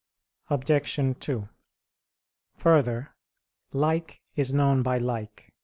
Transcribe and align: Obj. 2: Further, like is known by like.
Obj. 0.49 0.99
2: 1.19 1.47
Further, 2.55 3.13
like 3.71 4.23
is 4.35 4.51
known 4.51 4.81
by 4.81 4.97
like. 4.97 5.53